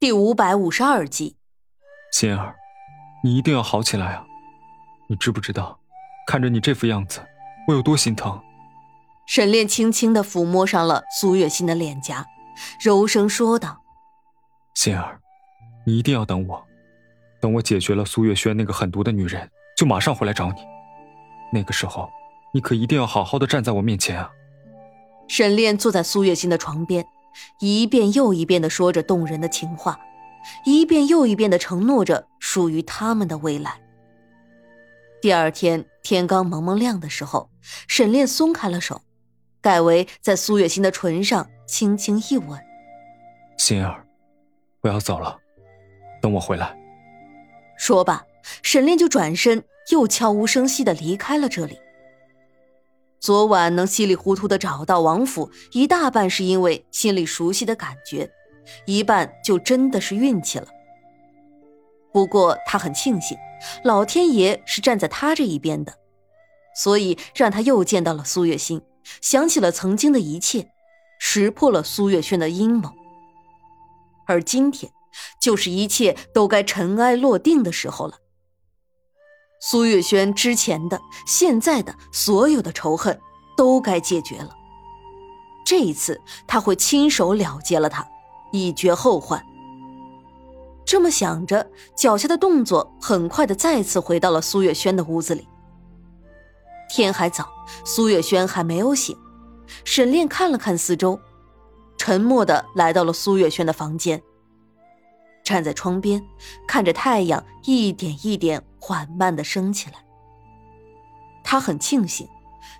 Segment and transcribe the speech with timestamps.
[0.00, 1.34] 第五百五十二集，
[2.12, 2.54] 心儿，
[3.24, 4.24] 你一定要好起来啊！
[5.08, 5.76] 你知不知道，
[6.24, 7.20] 看着你这副样子，
[7.66, 8.40] 我有多心疼？
[9.26, 12.24] 沈炼轻轻的抚摸上了苏月心的脸颊，
[12.80, 13.82] 柔声说道
[14.76, 15.18] ：“心儿，
[15.84, 16.64] 你一定要等我，
[17.40, 20.60] 等我解决了苏月轩那个狠毒的女人，就马上回来找你。
[21.52, 22.08] 那个时候，
[22.54, 24.30] 你可一定要好好的站在我面前啊！”
[25.26, 27.04] 沈炼坐在苏月心的床边。
[27.60, 29.98] 一遍又一遍的说着动人的情话，
[30.64, 33.80] 一遍又一遍的承诺着属于他们的未来。
[35.20, 37.50] 第二天天刚蒙蒙亮的时候，
[37.88, 39.02] 沈炼松开了手，
[39.60, 42.58] 改为在苏月心的唇上轻轻一吻。
[43.58, 44.06] 心儿，
[44.82, 45.36] 我要走了，
[46.22, 46.76] 等我回来。
[47.76, 48.24] 说罢，
[48.62, 51.78] 沈炼就转身，又悄无声息的离开了这里。
[53.20, 58.30] 昨晚能稀里糊涂的找到王府，一大半是因为心里熟悉的感觉，
[58.86, 60.68] 一半就真的是运气了。
[62.12, 63.36] 不过他很庆幸，
[63.84, 65.92] 老天爷是站在他这一边的，
[66.76, 68.80] 所以让他又见到了苏月心，
[69.20, 70.70] 想起了曾经的一切，
[71.18, 72.90] 识破了苏月轩的阴谋。
[74.26, 74.92] 而今天，
[75.40, 78.16] 就是一切都该尘埃落定的时候了。
[79.60, 83.18] 苏月轩之前的、现在的所有的仇恨
[83.56, 84.50] 都该解决了。
[85.64, 88.06] 这一次，他会亲手了结了他，
[88.52, 89.44] 以绝后患。
[90.84, 95.46] 这么想着，脚下的动作很快的再次回到了苏月轩的屋子里。
[96.88, 97.46] 天还早，
[97.84, 99.14] 苏月轩还没有醒。
[99.84, 101.20] 沈炼看了看四周，
[101.98, 104.22] 沉默的来到了苏月轩的房间。
[105.44, 106.24] 站在窗边，
[106.66, 109.96] 看着太阳一点一点缓慢的升起来。
[111.44, 112.28] 他很庆幸，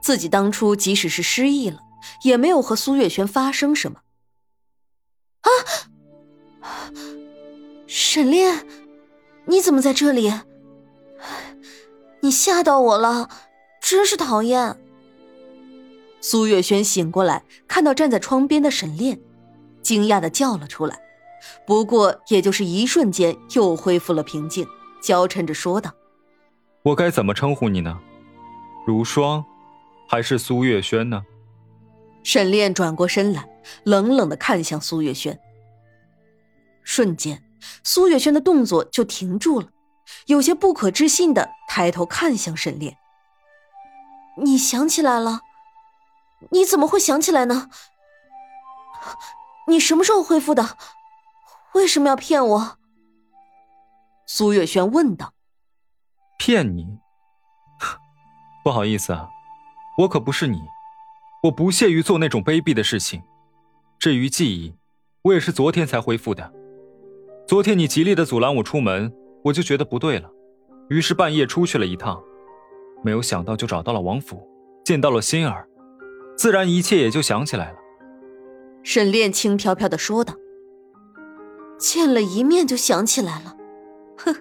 [0.00, 1.80] 自己当初即使是失忆了，
[2.22, 4.00] 也没有和苏月轩发生什么。
[5.40, 5.48] 啊！
[7.86, 8.66] 沈炼，
[9.46, 10.32] 你怎么在这里？
[12.20, 13.28] 你吓到我了，
[13.80, 14.78] 真是讨厌。
[16.20, 19.20] 苏月轩醒过来，看到站在窗边的沈炼，
[19.82, 21.00] 惊讶的叫了出来。
[21.66, 24.64] 不过，也就是一瞬间，又恢复了平静，
[25.02, 25.92] 娇嗔着说道
[26.84, 28.00] ：“我该怎么称呼你呢？
[28.86, 29.44] 如霜，
[30.08, 31.22] 还是苏月轩呢？”
[32.24, 33.48] 沈炼转过身来，
[33.84, 35.38] 冷冷的看向苏月轩。
[36.84, 37.42] 瞬间，
[37.82, 39.68] 苏月轩的动作就停住了，
[40.26, 42.96] 有些不可置信的抬头看向沈炼
[44.42, 45.40] ：“你想起来了？
[46.50, 47.70] 你怎么会想起来呢？
[49.66, 50.76] 你什么时候恢复的？”
[51.74, 52.78] 为什么要骗我？
[54.26, 55.32] 苏月轩问道。
[56.38, 56.98] 骗你？
[58.64, 59.28] 不好意思啊，
[59.98, 60.58] 我可不是你，
[61.44, 63.22] 我不屑于做那种卑鄙的事情。
[63.98, 64.74] 至于记忆，
[65.22, 66.52] 我也是昨天才恢复的。
[67.46, 69.12] 昨天你极力的阻拦我出门，
[69.44, 70.30] 我就觉得不对了，
[70.88, 72.22] 于是半夜出去了一趟，
[73.04, 74.48] 没有想到就找到了王府，
[74.84, 75.68] 见到了心儿，
[76.36, 77.78] 自然一切也就想起来了。
[78.84, 80.34] 沈炼轻飘飘的说道。
[81.78, 83.56] 见了一面就想起来了，
[84.24, 84.36] 哼，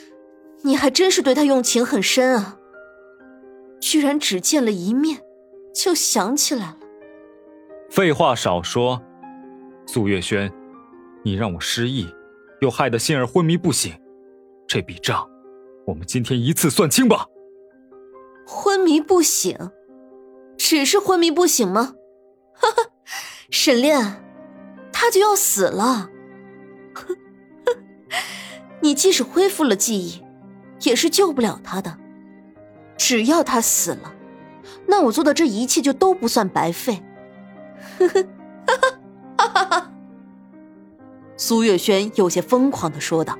[0.62, 2.58] 你还真是对他用情很深啊！
[3.80, 5.20] 居然只见了一面，
[5.74, 6.78] 就想起来了。
[7.90, 9.00] 废话少说，
[9.86, 10.52] 苏月轩，
[11.22, 12.08] 你让我失忆，
[12.60, 13.92] 又害得心儿昏迷不醒，
[14.66, 15.28] 这笔账，
[15.86, 17.26] 我们今天一次算清吧。
[18.46, 19.56] 昏迷不醒，
[20.56, 21.94] 只是昏迷不醒吗？
[22.54, 22.90] 哈哈，
[23.50, 24.24] 沈炼，
[24.92, 26.10] 他就要死了。
[28.86, 30.22] 你即使恢复了记忆，
[30.82, 31.98] 也是救不了他的。
[32.96, 34.14] 只要他死了，
[34.86, 37.02] 那我做的这一切就都不算白费。
[37.98, 38.22] 呵呵，
[38.64, 39.92] 哈哈，哈哈哈！
[41.36, 43.36] 苏月轩有些疯狂的说道：“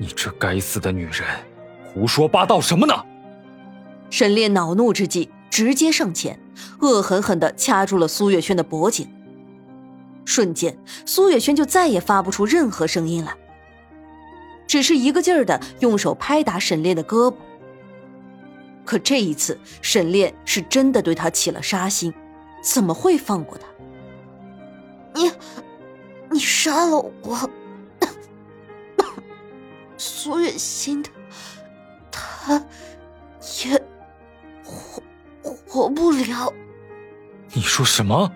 [0.00, 1.22] 你这该死的女人，
[1.92, 2.94] 胡说八道什么呢？”
[4.08, 6.40] 沈烈恼怒之际，直接上前，
[6.80, 9.06] 恶狠狠的掐住了苏月轩的脖颈。
[10.24, 13.36] 瞬间，苏月轩就再也发不出任何声音来。
[14.66, 17.34] 只是一个劲儿的用手拍打沈炼的胳膊，
[18.84, 22.12] 可这一次沈炼是真的对他起了杀心，
[22.62, 23.66] 怎么会放过他？
[25.14, 25.30] 你，
[26.30, 27.50] 你杀了我，
[29.96, 31.08] 苏月心的，
[32.10, 32.62] 他
[33.64, 33.82] 也
[34.64, 35.02] 活
[35.42, 36.52] 活不了。
[37.52, 38.30] 你说什么？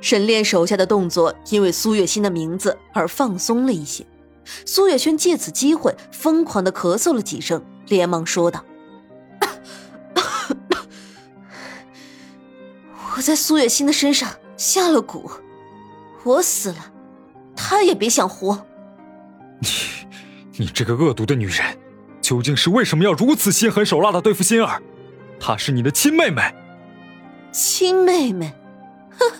[0.00, 4.06] 沈炼手下的动作因为苏月心的名字而放松了一些。
[4.64, 8.64] 苏月轩借此机会疯狂的咳嗽了几声，连忙说道
[13.16, 15.30] ：“我在苏月心的身上下了蛊，
[16.24, 16.92] 我死了，
[17.54, 18.66] 她也别想活。
[19.60, 19.68] 你，
[20.56, 21.76] 你这个恶毒的女人，
[22.20, 24.80] 究竟是为什么要如此心狠手辣的对付心儿？
[25.40, 26.54] 她是你的亲妹妹。
[27.52, 28.52] 亲妹妹，
[29.18, 29.32] 哼，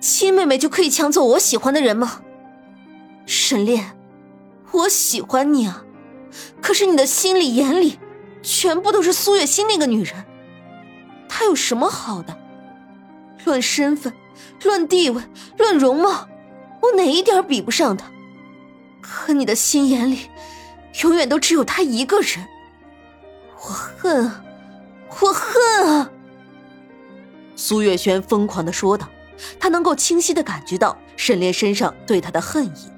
[0.00, 2.22] 亲妹妹就可以抢走我喜欢的人吗？
[3.52, 3.94] 沈炼，
[4.70, 5.84] 我喜欢你啊，
[6.62, 7.98] 可是你的心里眼里，
[8.42, 10.24] 全部都是苏月心那个女人。
[11.28, 12.34] 她有什么好的？
[13.44, 14.10] 论身份，
[14.64, 15.22] 论地位，
[15.58, 16.26] 论容貌，
[16.80, 18.06] 我哪一点比不上她？
[19.02, 20.30] 可你的心眼里，
[21.02, 22.48] 永远都只有她一个人。
[23.56, 24.42] 我恨啊，
[25.20, 26.10] 我恨啊！
[27.54, 29.06] 苏月轩疯狂的说道，
[29.60, 32.90] 他能够清晰的感觉到沈炼身上对他的恨意。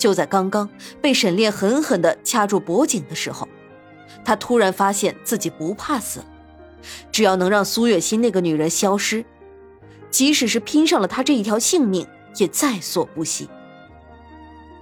[0.00, 0.68] 就在刚刚
[1.00, 3.46] 被沈炼狠狠的掐住脖颈的时候，
[4.24, 6.24] 他突然发现自己不怕死。
[7.12, 9.22] 只要能让苏月心那个女人消失，
[10.10, 12.06] 即使是拼上了他这一条性命，
[12.36, 13.48] 也在所不惜。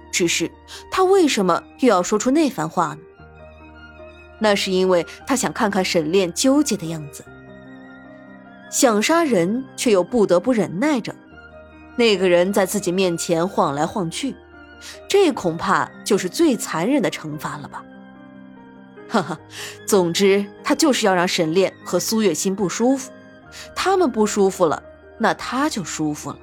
[0.09, 0.49] 只是
[0.89, 2.99] 他为什么又要说出那番话呢？
[4.39, 7.25] 那是因为他想看看沈炼纠结的样子，
[8.71, 11.13] 想杀人却又不得不忍耐着，
[11.97, 14.33] 那个人在自己面前晃来晃去，
[15.07, 17.83] 这恐怕就是最残忍的惩罚了吧。
[19.09, 19.39] 哈哈，
[19.87, 23.11] 总之他就是要让沈炼和苏月心不舒服，
[23.75, 24.83] 他们不舒服了，
[25.17, 26.37] 那他就舒服了。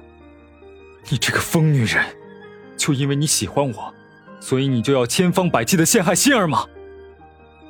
[1.09, 2.03] 你这个疯女人，
[2.75, 3.93] 就因为你喜欢我，
[4.41, 6.65] 所以你就要千方百计的陷害心儿吗？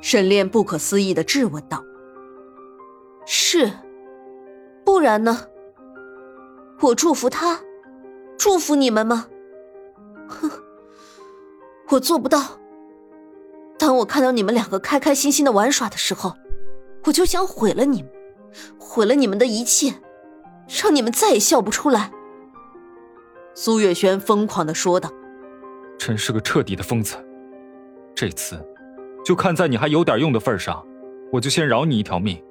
[0.01, 1.83] 沈炼不可思议的质问道
[3.25, 3.71] ：“是，
[4.83, 5.45] 不然呢？
[6.79, 7.59] 我祝福他，
[8.37, 9.27] 祝福你们吗？
[10.27, 10.51] 哼，
[11.89, 12.59] 我做不到。”
[13.79, 16.33] 当我看到你们两个开开心心的玩耍的时候，
[17.05, 18.11] 我就想毁了你们，
[18.79, 19.93] 毁了你们的一切，
[20.81, 22.11] 让你们再也笑不出来。”
[23.53, 25.11] 苏月轩疯狂的说道
[25.97, 27.15] ，“真是个彻底的疯子。
[28.15, 28.59] 这次，
[29.23, 30.85] 就看在你还有点用的份上，
[31.31, 32.43] 我就先饶你一条命，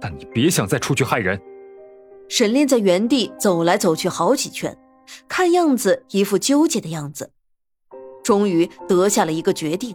[0.00, 1.38] 但你别想再出去害人。”
[2.28, 4.74] 沈炼在原地走来走去好几圈，
[5.28, 7.30] 看样子一副纠结的样子，
[8.22, 9.94] 终于得下了一个决定。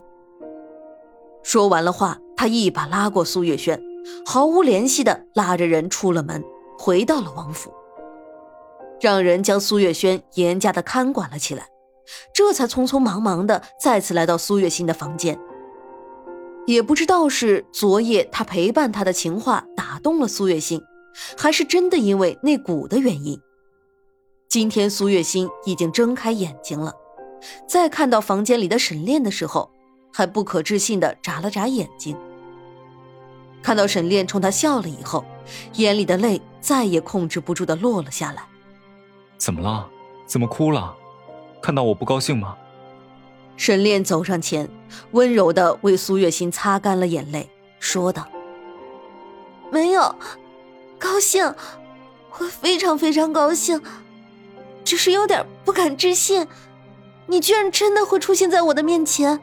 [1.44, 3.82] 说完了话，他一把拉过苏月轩，
[4.26, 6.44] 毫无怜惜的拉着人出了门，
[6.78, 7.74] 回到了王府，
[9.00, 11.68] 让人将苏月轩严加的看管了起来，
[12.34, 15.40] 这才匆匆忙忙的再次来到苏月心的房间。
[16.68, 20.84] 也不知道是昨夜他陪伴他的情话打动了苏月心，
[21.36, 23.42] 还是真的因为那蛊的原因，
[24.50, 26.92] 今天苏月心已经睁开眼睛了，
[27.68, 29.69] 在看到房间里的沈炼的时候。
[30.12, 32.18] 还不可置信的眨了眨眼睛，
[33.62, 35.24] 看到沈炼冲他笑了以后，
[35.75, 38.44] 眼里的泪再也控制不住的落了下来。
[39.38, 39.88] 怎么了？
[40.25, 40.98] 怎么哭了？
[41.62, 42.57] 看到我不高兴吗？
[43.56, 44.68] 沈炼走上前，
[45.12, 47.48] 温柔的为苏月心擦干了眼泪，
[47.80, 48.28] 说道
[49.72, 50.16] ：“没有，
[50.98, 51.54] 高兴，
[52.40, 53.80] 我非常非常高兴，
[54.90, 56.48] 只是有点不敢置信，
[57.28, 59.40] 你居然真的会出现在我的面前。”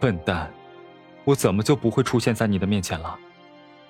[0.00, 0.50] 笨蛋，
[1.26, 3.18] 我怎么就不会出现在你的面前了？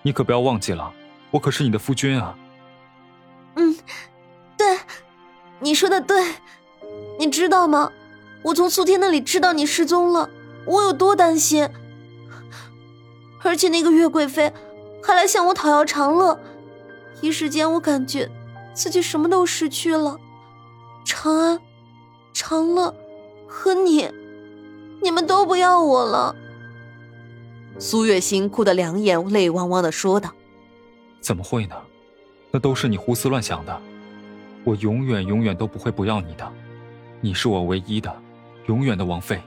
[0.03, 0.93] 你可不要忘记了，
[1.31, 2.37] 我可是你的夫君啊！
[3.55, 3.77] 嗯，
[4.57, 4.77] 对，
[5.61, 6.35] 你说的对。
[7.17, 7.93] 你知道吗？
[8.43, 10.29] 我从苏天那里知道你失踪了，
[10.67, 11.69] 我有多担心。
[13.45, 14.53] 而且那个月贵妃
[15.01, 16.41] 还来向我讨要长乐，
[17.21, 18.29] 一时间我感觉
[18.75, 20.19] 自己什么都失去了，
[21.13, 21.61] 长安、
[22.33, 22.95] 长乐
[23.49, 24.09] 和你。
[25.03, 26.37] 你们都不要我了。
[27.81, 30.31] 苏月心哭得两眼泪汪汪的说道
[31.21, 31.75] ：“怎么会呢？
[32.53, 33.77] 那都是你胡思乱想的。
[34.63, 36.49] 我永远永远都不会不要你的，
[37.21, 38.15] 你是我唯一的、
[38.67, 39.43] 永远的王妃。”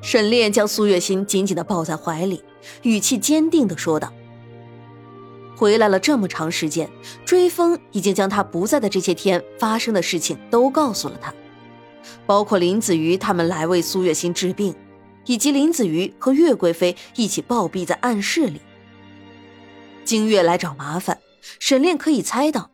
[0.00, 2.44] 沈炼将苏月心紧紧的抱在怀里，
[2.82, 4.12] 语气坚定的说道
[5.56, 6.88] ：“回来了这么长时间，
[7.24, 11.34] 追风已经将他不在的这些天发生的事情都告诉了他。”
[12.24, 14.74] 包括林子瑜他们来为苏月心治病，
[15.24, 18.60] 以及林子瑜和岳贵妃一起暴毙在暗室里。
[20.04, 21.18] 金月来找麻烦，
[21.58, 22.70] 沈炼可以猜到，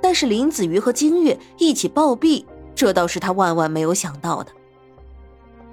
[0.00, 4.50] 但是林子瑜和金月一起暴毙，这倒是他万万没有想到的。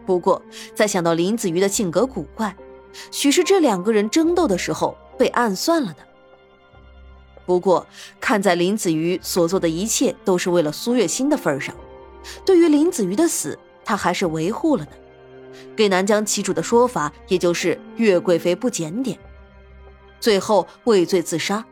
[0.06, 0.42] 不过，
[0.76, 2.54] 在想到林子瑜的性格古怪，
[3.12, 6.09] 许是这两个人争斗的时候被暗算了的。
[7.50, 7.88] 不过，
[8.22, 11.74] 看在林子瑜所做的一切都是为了苏月心的份上，
[12.46, 14.92] 对于林子瑜的死，他还是维护了的。
[15.76, 19.18] 给南疆旗主的说法，也就是岳贵妃不检点，
[20.20, 21.66] 最后畏罪自杀。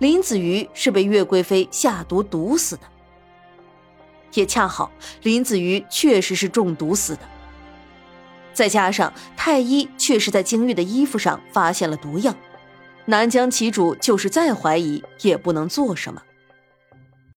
[0.00, 2.82] 林子瑜是被岳贵妃下毒毒死的，
[4.34, 4.90] 也恰好
[5.22, 7.20] 林子瑜确实是中毒死的。
[8.52, 12.34] 再加上太医确实在金玉的衣服上发现了毒药。
[13.08, 16.20] 南疆旗主就是再怀疑，也不能做什么。